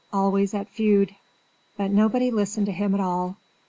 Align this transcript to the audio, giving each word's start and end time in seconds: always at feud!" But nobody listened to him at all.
always 0.11 0.51
at 0.55 0.67
feud!" 0.67 1.13
But 1.77 1.91
nobody 1.91 2.31
listened 2.31 2.65
to 2.65 2.71
him 2.71 2.95
at 2.95 2.99
all. 2.99 3.37